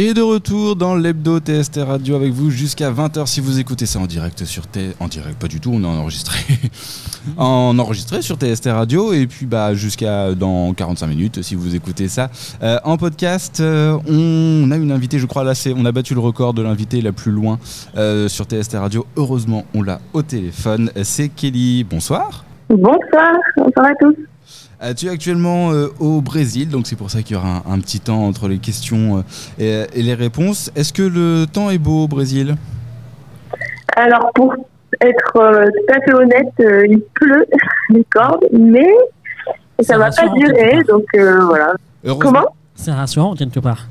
[0.00, 3.98] Et de retour dans l'hebdo TST Radio avec vous jusqu'à 20h si vous écoutez ça
[3.98, 4.90] en direct sur T...
[5.00, 6.38] En direct, pas du tout, on est enregistré.
[7.36, 12.06] en enregistré sur TST Radio et puis bah jusqu'à dans 45 minutes si vous écoutez
[12.06, 12.30] ça
[12.62, 13.58] euh, en podcast.
[13.58, 16.62] euh, on a une invitée, je crois là c'est on a battu le record de
[16.62, 17.58] l'invité la plus loin
[17.96, 19.04] euh, sur TST Radio.
[19.16, 20.92] Heureusement, on l'a au téléphone.
[21.02, 21.82] C'est Kelly.
[21.82, 22.44] Bonsoir.
[22.68, 24.14] Bonsoir, bonsoir à tous.
[24.80, 27.72] Euh, tu es actuellement euh, au Brésil, donc c'est pour ça qu'il y aura un,
[27.72, 29.24] un petit temps entre les questions
[29.58, 30.70] euh, et, et les réponses.
[30.76, 32.54] Est-ce que le temps est beau au Brésil?
[33.96, 34.54] Alors, pour
[35.00, 37.44] être euh, tout à fait honnête, euh, il pleut
[37.90, 38.86] les cordes, mais
[39.80, 41.74] ça C'est va pas durer, donc euh, voilà.
[42.20, 42.46] Comment?
[42.76, 43.88] C'est rassurant quelque part.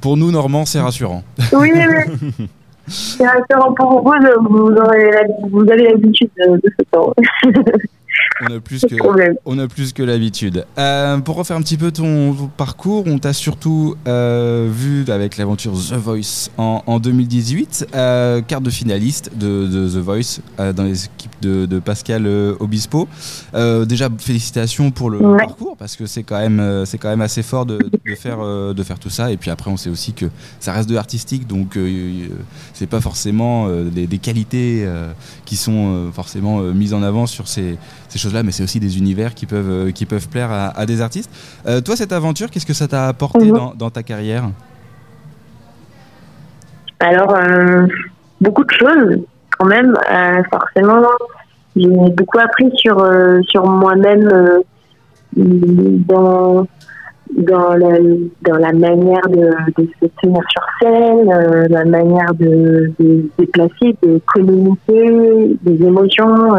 [0.00, 1.24] Pour nous, Normands, c'est rassurant.
[1.52, 2.48] Oui, oui.
[2.90, 4.14] C'est rassurant pour vous,
[4.48, 7.12] vous, aurez la- vous avez l'habitude de, de ce temps.
[8.40, 8.94] On a plus que,
[9.44, 10.64] on a plus que l'habitude.
[10.78, 15.36] Euh, pour refaire un petit peu ton, ton parcours, on t'a surtout euh, vu avec
[15.38, 20.72] l'aventure The Voice en, en 2018, euh, carte de finaliste de, de The Voice euh,
[20.72, 23.08] dans les équipes de, de Pascal euh, Obispo.
[23.54, 25.36] Euh, déjà, félicitations pour le Ouais.
[25.38, 28.72] parcours parce que c'est quand même, c'est quand même assez fort de, de faire, euh,
[28.72, 29.32] de faire tout ça.
[29.32, 30.26] Et puis après, on sait aussi que
[30.60, 31.76] ça reste de l'artistique, donc
[32.72, 35.10] c'est pas forcément des, des qualités euh,
[35.44, 37.76] qui sont forcément mises en avant sur ces,
[38.08, 40.86] ces choses-là, mais c'est aussi des univers qui peuvent, euh, qui peuvent plaire à, à
[40.86, 41.30] des artistes.
[41.66, 43.56] Euh, toi, cette aventure, qu'est-ce que ça t'a apporté Mhm.
[43.56, 44.44] dans, dans ta carrière
[47.00, 47.86] Alors, euh,
[48.40, 49.18] beaucoup de choses,
[49.56, 49.94] quand même.
[50.10, 51.06] Euh, forcément,
[51.76, 52.96] j'ai beaucoup appris sur,
[53.48, 54.28] sur moi-même
[55.36, 56.66] dans,
[57.36, 57.98] dans, la,
[58.42, 61.28] dans la manière de, de se tenir sur scène,
[61.70, 66.56] la manière de, de se déplacer, de communiquer des émotions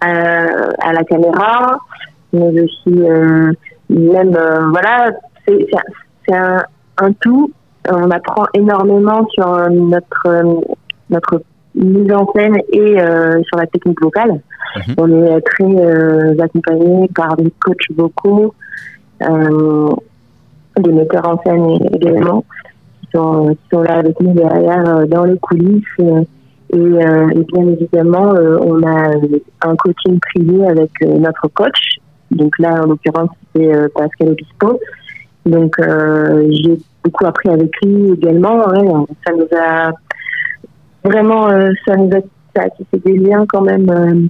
[0.00, 0.44] à,
[0.80, 1.78] à la caméra,
[2.32, 3.52] mais aussi euh,
[3.90, 5.10] même, euh, voilà,
[5.46, 5.66] c'est
[6.26, 6.64] c'est un-
[6.98, 7.50] un, tout
[7.90, 10.60] on apprend énormément sur euh, notre euh,
[11.10, 11.40] notre
[11.74, 14.40] mise en scène et euh, sur la technique vocale.
[14.76, 14.94] Mhm.
[14.98, 18.52] On est très euh, accompagné par des coachs vocaux,
[19.22, 19.90] euh,
[20.80, 22.44] des metteurs en scène également,
[23.00, 25.84] qui sont, qui sont là avec nous derrière euh, dans les coulisses.
[26.70, 31.48] Et, euh, et bien évidemment, euh, on a euh, un coaching privé avec euh, notre
[31.54, 31.98] coach.
[32.30, 34.78] Donc là, en l'occurrence, c'est euh, Pascal Obispo.
[35.46, 38.68] Donc j'ai beaucoup appris avec lui également.
[38.68, 39.06] ouais.
[39.26, 39.92] ça nous a
[41.04, 41.48] vraiment,
[41.86, 42.20] ça nous a,
[42.54, 44.28] ça a tissé des liens quand même,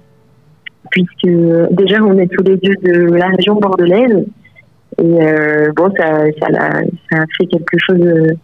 [0.93, 1.27] puisque
[1.73, 4.27] déjà on est tous les deux de la région bordelaise.
[4.99, 5.19] Et
[5.77, 8.37] bon, ça, ça, l'a- ça a fait quelque chose,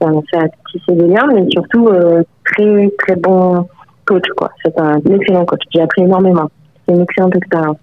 [0.00, 3.66] ça, ça a tissé des liens, mais surtout euh, très très bon
[4.04, 4.50] coach quoi.
[4.64, 5.60] C'est un excellent coach.
[5.74, 6.50] J'ai appris énormément.
[6.86, 7.76] C'est une excellente expérience.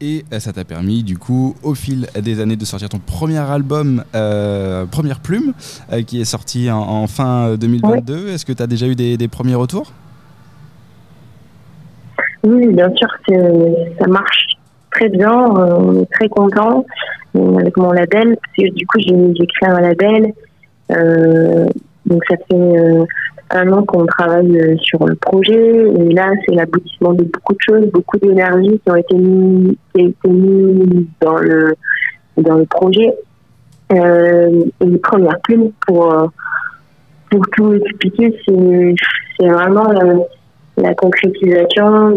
[0.00, 3.38] Et euh, ça t'a permis, du coup, au fil des années, de sortir ton premier
[3.38, 5.54] album, euh, Première Plume,
[5.92, 8.28] euh, qui est sorti en, en fin euh, 2022.
[8.28, 9.92] Est-ce que tu as déjà eu des, des premiers retours?
[12.42, 13.08] Oui, bien sûr,
[13.98, 14.48] ça marche
[14.90, 15.32] très bien.
[15.32, 16.84] On est très content
[17.34, 18.36] avec mon label.
[18.36, 20.34] Parce que, du coup, j'ai j'ai créé un label.
[20.90, 21.66] Euh,
[22.06, 23.04] donc, ça fait euh,
[23.50, 25.52] un an qu'on travaille euh, sur le projet.
[25.52, 29.78] Et là, c'est l'aboutissement de beaucoup de choses, beaucoup d'énergie qui ont été mis,
[31.20, 31.74] dans le
[32.36, 33.14] dans le projet.
[33.92, 36.30] Euh, une première plume pour
[37.30, 39.90] pour tout expliquer, c'est vraiment
[40.76, 42.16] la, concrétisation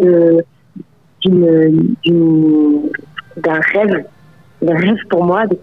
[1.25, 4.05] d'un rêve
[4.61, 5.55] d'un rêve pour moi de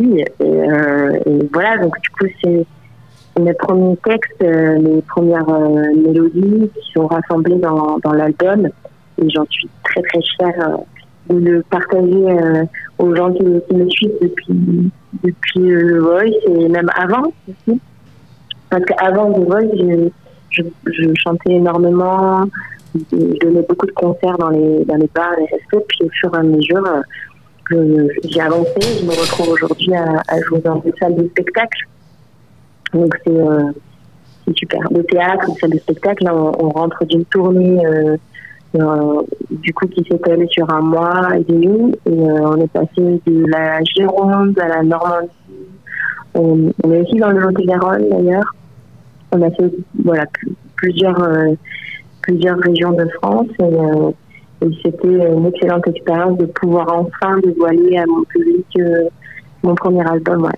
[0.00, 2.66] euh, et voilà donc du coup c'est
[3.40, 8.68] mes premiers textes euh, mes premières euh, mélodies qui sont rassemblées dans, dans l'album.
[9.22, 10.68] Et j'en suis très très fière
[11.30, 12.64] euh, de le partager euh,
[12.98, 14.90] aux gens qui, me suivent depuis
[15.22, 17.80] depuis euh, le Voice et même avant aussi.
[18.70, 20.10] Parce qu'avant The Voice
[20.50, 22.44] je chantais énormément
[22.94, 26.32] je donnais beaucoup de concerts dans les, dans les bars, les restos, puis au fur
[26.34, 26.84] et à mesure,
[27.70, 28.80] j'ai avancé.
[29.00, 31.78] Je me retrouve aujourd'hui à, jouer dans des salles de spectacle.
[32.92, 33.72] Donc c'est euh,
[34.46, 34.80] c'est super.
[34.90, 38.16] Le théâtre, les salles de spectacle, là, on, rentre d'une tournée euh,
[38.76, 41.94] euh, du coup qui s'est allée sur un mois et demi.
[42.06, 45.28] Et euh, on est passé de la Gironde à la Normandie.
[46.34, 48.54] On, est aussi dans le Lot-et-Garonne d'ailleurs.
[49.32, 49.72] On a fait
[50.04, 51.28] voilà, pl- plusieurs...
[52.22, 53.48] plusieurs régions de France
[54.64, 59.08] et c'était une excellente expérience de pouvoir enfin dévoiler à mon public euh,
[59.62, 60.42] mon premier album.
[60.42, 60.50] Ouais.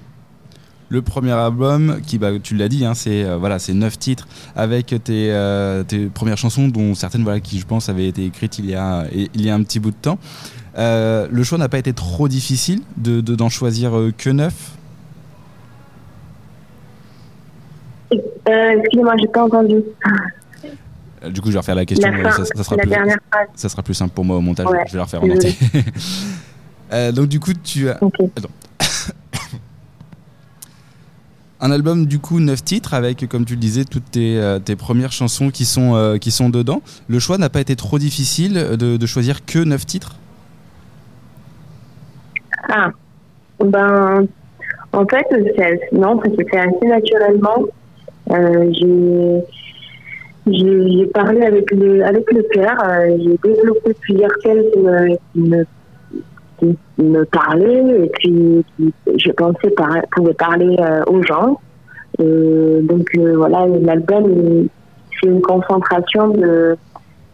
[0.88, 4.28] Le premier album, qui, bah, tu l'as dit, hein, c'est euh, voilà, c'est neuf titres
[4.54, 8.60] avec tes, euh, tes premières chansons, dont certaines, voilà, qui je pense avaient été écrites
[8.60, 10.18] il y a, il y a un petit bout de temps.
[10.78, 14.76] Euh, le choix n'a pas été trop difficile de de- d'en choisir que neuf?
[18.12, 19.82] Excusez-moi, j'ai pas entendu.
[21.26, 22.10] Euh, Du coup, je vais refaire la question.
[22.10, 23.48] La, fin, ça, ça sera la plus, dernière phrase.
[23.54, 24.66] ça sera plus simple pour moi au montage.
[24.66, 25.56] Ouais, Je vais la refaire en entier.
[26.92, 27.98] Euh, donc, du coup, tu as
[31.60, 34.76] un album, du coup, neuf titres avec, comme tu le disais, toutes tes, euh, tes
[34.76, 36.82] premières chansons qui sont, euh, qui sont dedans.
[37.08, 40.14] Le choix n'a pas été trop difficile de, de choisir que neuf titres?
[42.68, 42.90] Ah,
[43.64, 44.26] ben,
[44.92, 45.26] en fait,
[45.56, 47.64] c'est- non, ça s'est fait assez naturellement.
[48.30, 49.42] Euh, j'ai,
[50.46, 52.76] j'ai, parlé avec le, avec le cœur.
[52.84, 55.64] euh, j'ai développé plusieurs thèmes qui me,
[56.58, 61.60] qui me, parlaient et puis qui, je pensais par, pouvaient parler euh, aux gens.
[62.18, 64.68] Et donc euh, voilà, l'album,
[65.20, 66.76] c'est une concentration de,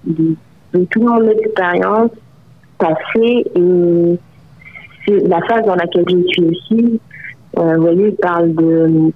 [0.06, 0.34] de,
[0.72, 2.10] toute mon expérience
[2.78, 4.18] passée et
[5.06, 7.00] c'est la phase dans laquelle je suis aussi.
[7.54, 9.12] Vous voyez, il parle de,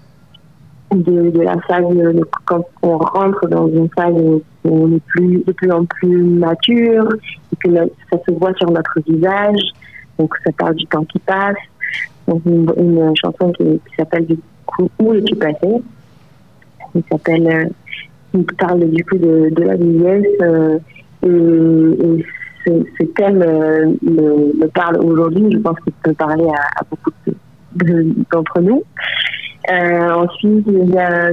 [0.95, 5.43] de, de la phase de- quand on rentre dans une phase où on est plus,
[5.45, 7.09] de plus en plus mature
[7.53, 7.75] et que
[8.11, 9.61] ça se voit sur notre visage.
[10.19, 11.57] Donc ça parle du temps qui passe.
[12.29, 15.83] Donc une, chanson qui, s'appelle du coup Où es-tu passé?
[16.95, 17.65] Il s'appelle, euh,
[18.35, 20.79] il parle du coup de, la vieillesse euh,
[21.23, 22.27] et, et
[22.67, 25.47] ce, thème euh, me, parle aujourd'hui.
[25.53, 27.35] Je pense qu'il peut parler à, beaucoup de-
[27.77, 28.83] de- d'entre nous.
[29.71, 31.31] Euh, ensuite, il y a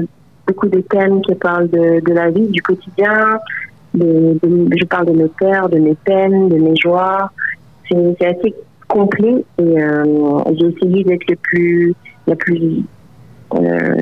[0.47, 3.39] beaucoup de thèmes qui parlent de, de la vie, du quotidien.
[3.94, 7.30] De, de- je parle de mes peurs, de mes peines, de mes joies.
[7.89, 8.53] C'est assez
[8.88, 10.03] complet et euh,
[10.59, 11.94] j'ai essayé d'être le plus,
[12.27, 12.81] la plus,
[13.56, 13.95] euh,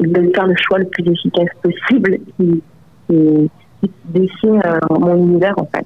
[0.00, 2.62] de faire le choix le plus efficace possible qui,
[3.08, 3.50] qui,
[3.82, 5.84] qui dessine euh, mon univers en fait.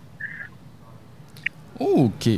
[1.97, 2.29] Ok.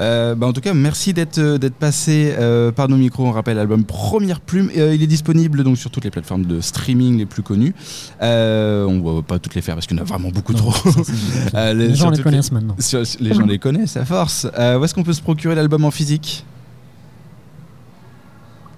[0.00, 3.24] Euh, bah, en tout cas, merci d'être euh, d'être passé euh, par nos micros.
[3.26, 4.68] On rappelle l'album Première Plume.
[4.76, 7.74] Euh, il est disponible donc sur toutes les plateformes de streaming les plus connues.
[8.22, 10.72] Euh, on va pas toutes les faire parce qu'il y en a vraiment beaucoup trop.
[11.54, 12.76] Euh, Les gens les connaissent maintenant.
[12.78, 14.46] sur- les gens les connaissent à force.
[14.58, 16.44] Euh, où est-ce qu'on peut se procurer l'album en physique?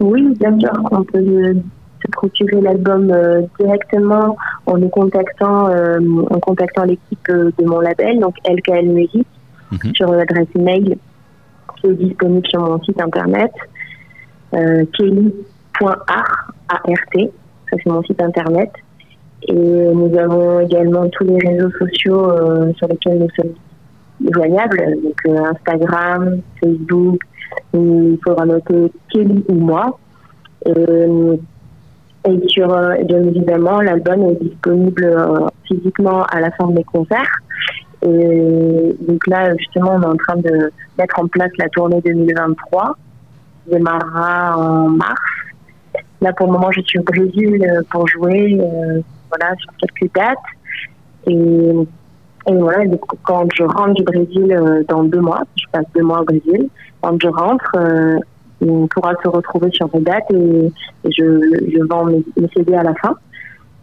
[0.01, 1.23] Oui, bien sûr, on peut
[2.05, 4.37] se procurer l'album euh, directement
[4.67, 5.99] en nous contactant, euh,
[6.31, 9.27] en contactant l'équipe euh, de mon label, donc LKL Music,
[9.73, 9.95] Mhm.
[9.95, 10.97] sur l'adresse email
[11.77, 13.53] qui est disponible sur mon site internet,
[14.55, 17.33] euh, kelly.art, A-R-T,
[17.71, 18.71] ça c'est mon site internet.
[19.49, 23.55] Et nous avons également tous les réseaux sociaux euh, sur lesquels nous sommes
[24.31, 27.21] joignables, donc euh, Instagram, Facebook,
[27.75, 29.99] il faudra noter Kelly ou moi.
[30.67, 31.37] Euh,
[32.25, 35.13] et euh, bien évidemment, l'album est disponible
[35.67, 37.41] physiquement à la fin de mes concerts.
[38.03, 42.97] Et donc là, justement, on est en train de mettre en place la tournée 2023
[43.65, 45.21] qui démarrera en mars.
[46.21, 50.15] Là, pour le moment, je suis au Brésil euh, pour jouer, euh, voilà, sur quelques
[50.15, 50.39] dates.
[51.27, 51.73] Et,
[52.47, 56.21] voilà, donc, quand je rentre du Brésil euh, dans deux mois, je passe deux mois
[56.21, 56.69] au Brésil,
[57.01, 57.77] quand je rentre,
[58.61, 60.73] on pourra se retrouver sur des dates et,
[61.05, 61.41] je,
[61.73, 63.17] je vends mes, mes CD à la fin.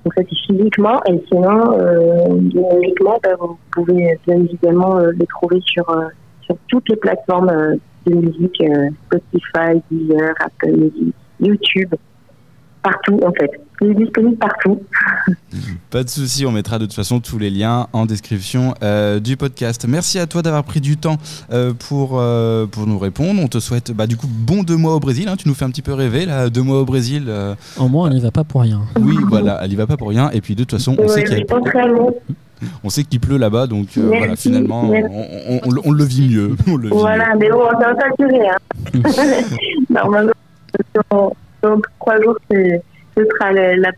[0.03, 5.25] Donc ça c'est physiquement et sinon euh, numériquement bah, vous pouvez bien évidemment euh, les
[5.25, 6.05] trouver sur euh,
[6.41, 8.63] sur toutes les plateformes de musique
[9.05, 11.93] Spotify, Deezer, Apple Music, YouTube,
[12.81, 13.51] partout en fait.
[13.81, 14.81] Il est disponible partout.
[15.89, 19.37] Pas de souci, on mettra de toute façon tous les liens en description euh, du
[19.37, 19.85] podcast.
[19.87, 21.17] Merci à toi d'avoir pris du temps
[21.51, 23.41] euh, pour, euh, pour nous répondre.
[23.41, 25.27] On te souhaite bah, du coup bon deux mois au Brésil.
[25.29, 25.35] hein.
[25.37, 27.25] Tu nous fais un petit peu rêver là, deux mois au Brésil.
[27.27, 28.81] euh, Au moins, on n'y va pas pour rien.
[28.99, 30.29] oui, voilà, elle y va pas pour rien.
[30.31, 31.45] Et puis de toute façon, on sait qu'il y a-
[32.83, 35.09] on sait qu'il pleut là-bas, donc euh, Merci, voilà, finalement, on, merci.
[35.63, 36.55] on- on- on le vit mieux.
[36.67, 38.49] On le vit Voilà, mais bon, ça va pas durer.
[38.49, 38.99] Hein.
[39.89, 40.31] Normalement,
[41.09, 41.31] dans,
[41.63, 42.81] dans trois jours, c'est-
[43.19, 43.91] ce sera le, la-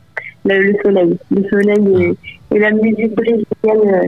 [0.46, 1.18] le- le soleil.
[1.30, 2.16] Le soleil
[2.52, 3.46] et, et la musique brésilienne
[3.94, 4.08] euh,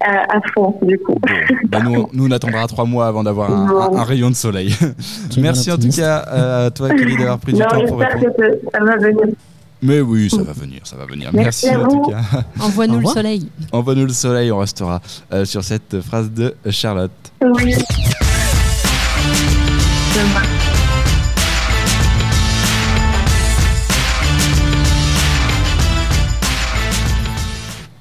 [0.00, 1.14] à, à fond, du coup.
[1.14, 1.28] Bon,
[1.68, 3.96] bah, nous, nous, on attendra trois mois avant d'avoir un, Bon.
[3.96, 4.74] un- un rayon de soleil.
[5.38, 8.20] Merci en tout cas euh, à toi, Kelly, d'avoir pris du Non, temps pour j'espère
[8.20, 8.36] répondre.
[8.36, 9.34] que ça, ça va venir.
[9.82, 11.30] Mais oui, ça va venir, ça va venir.
[11.32, 12.18] Merci en tout cas.
[12.60, 13.48] Envoie-nous le soleil.
[13.72, 15.00] Envoie-nous le soleil, on restera
[15.32, 17.10] euh, sur cette phrase de Charlotte.
[17.42, 17.74] Oui.